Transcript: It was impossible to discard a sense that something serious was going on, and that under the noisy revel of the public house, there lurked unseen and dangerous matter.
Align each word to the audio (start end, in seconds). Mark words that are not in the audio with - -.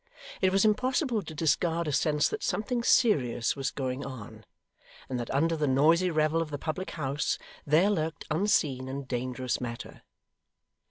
It 0.41 0.51
was 0.51 0.65
impossible 0.65 1.21
to 1.21 1.35
discard 1.35 1.87
a 1.87 1.91
sense 1.91 2.27
that 2.29 2.41
something 2.41 2.81
serious 2.81 3.55
was 3.55 3.69
going 3.69 4.03
on, 4.03 4.45
and 5.07 5.19
that 5.19 5.29
under 5.29 5.55
the 5.55 5.67
noisy 5.67 6.09
revel 6.09 6.41
of 6.41 6.49
the 6.49 6.57
public 6.57 6.89
house, 6.97 7.37
there 7.67 7.91
lurked 7.91 8.25
unseen 8.31 8.89
and 8.89 9.07
dangerous 9.07 9.61
matter. 9.61 10.01